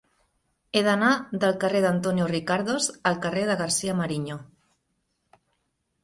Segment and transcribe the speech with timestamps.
[0.77, 1.09] He d'anar
[1.41, 4.39] del carrer d'Antonio Ricardos al carrer de García-Mariño.